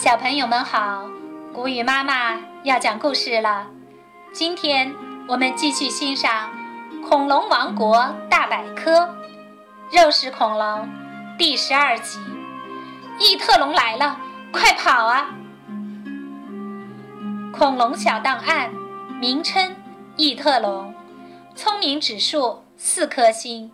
[0.00, 1.10] 小朋友们好，
[1.52, 3.66] 古语妈妈要讲故事了。
[4.32, 4.94] 今天
[5.26, 6.50] 我们继续欣赏
[7.02, 9.00] 《恐龙王国大百科》
[9.90, 10.88] 肉食恐龙
[11.36, 12.20] 第十二集：
[13.18, 14.16] 异特龙来了，
[14.52, 15.30] 快跑啊！
[17.52, 18.70] 恐龙小档案，
[19.20, 19.74] 名称：
[20.14, 20.94] 异特龙，
[21.56, 23.72] 聪明指数四颗星，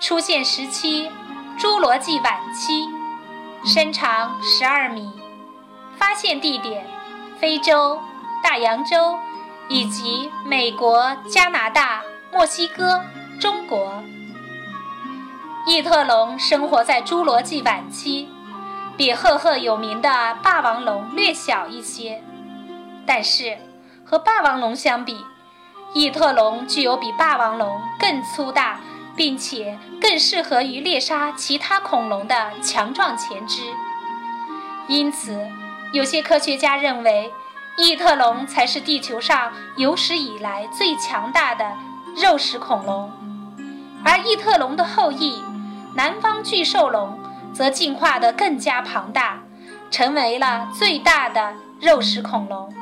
[0.00, 1.08] 出现时期：
[1.56, 2.88] 侏罗纪晚期，
[3.64, 5.08] 身长十二米。
[6.16, 6.82] 发现地点：
[7.38, 8.00] 非洲、
[8.42, 9.18] 大洋洲
[9.68, 12.00] 以及美国、加拿大、
[12.32, 13.04] 墨西哥、
[13.38, 14.02] 中国。
[15.66, 18.30] 异特龙生活在侏罗纪晚期，
[18.96, 22.22] 比赫赫有名的霸王龙略小一些，
[23.06, 23.58] 但是
[24.02, 25.22] 和霸王龙相比，
[25.92, 28.80] 异特龙具有比霸王龙更粗大，
[29.14, 33.60] 并且更适合于猎杀其他恐龙的强壮前肢，
[34.88, 35.46] 因此。
[35.92, 37.32] 有些科学家认为，
[37.78, 41.72] 异特龙才是地球上有史以来最强大的
[42.22, 43.10] 肉食恐龙，
[44.04, 45.42] 而异特龙的后裔
[45.94, 47.18] 南方巨兽龙
[47.52, 49.42] 则进化得更加庞大，
[49.90, 52.74] 成为了最大的肉食恐龙。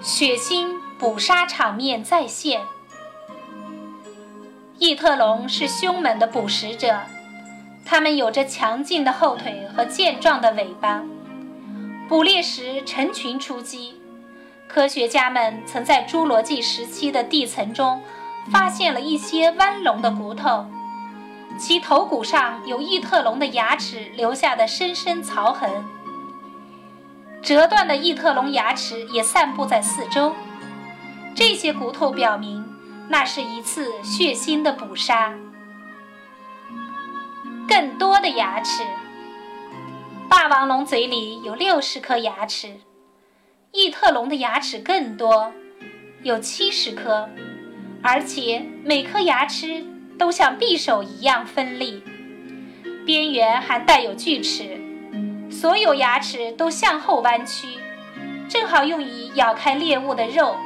[0.00, 2.62] 血腥捕杀场面再现，
[4.78, 7.00] 异特龙是凶猛的捕食者。
[7.90, 11.02] 它们有着强劲的后腿和健壮的尾巴，
[12.08, 14.00] 捕猎时成群出击。
[14.68, 18.00] 科学家们曾在侏罗纪时期的地层中
[18.48, 20.66] 发现了一些弯龙的骨头，
[21.58, 25.68] 其头骨上有异特龙的牙齿留下的深深槽痕。
[27.42, 30.32] 折断的异特龙牙齿也散布在四周，
[31.34, 32.64] 这些骨头表明
[33.08, 35.34] 那是一次血腥的捕杀。
[37.70, 38.82] 更多的牙齿，
[40.28, 42.80] 霸王龙嘴里有六十颗牙齿，
[43.70, 45.52] 异特龙的牙齿更多，
[46.24, 47.30] 有七十颗，
[48.02, 49.86] 而且每颗牙齿
[50.18, 52.02] 都像匕首一样锋利，
[53.06, 54.76] 边缘还带有锯齿，
[55.48, 57.68] 所有牙齿都向后弯曲，
[58.48, 60.56] 正好用于咬开猎物的肉，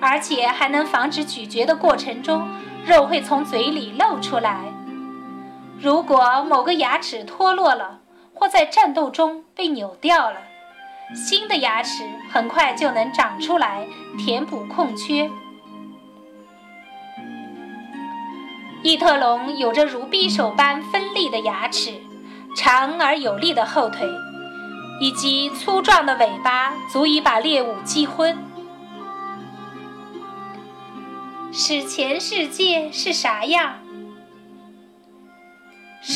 [0.00, 2.48] 而且还能防止咀嚼的过程中
[2.86, 4.72] 肉会从嘴里露出来。
[5.86, 8.00] 如果某个牙齿脱落了，
[8.34, 10.38] 或在战斗中被扭掉了，
[11.14, 13.86] 新的牙齿很快就能长出来，
[14.18, 15.30] 填补空缺。
[18.82, 21.92] 异特龙有着如匕首般锋利的牙齿，
[22.56, 24.08] 长而有力的后腿，
[25.00, 28.36] 以及粗壮的尾巴，足以把猎物击昏。
[31.52, 33.76] 史前世界是啥样？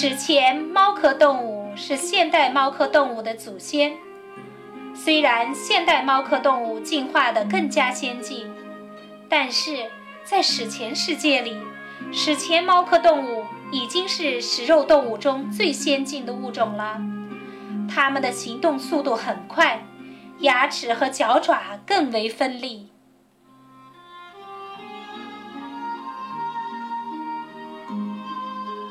[0.02, 3.92] 史前猫科动物是现代猫科动物的祖先。
[4.94, 8.50] 虽然现代猫科动物进化的更加先进，
[9.28, 9.90] 但是
[10.24, 11.54] 在史前世界里，
[12.10, 16.98] 史前猫科动物已经是食肉动物中最先进的物种了。
[17.86, 19.84] 它们的行动速度很快，
[20.38, 22.88] 牙齿和脚爪更为锋利。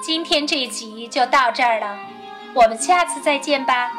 [0.10, 1.96] 今天这一集就到这儿了，
[2.56, 3.92] 我们下次再见吧。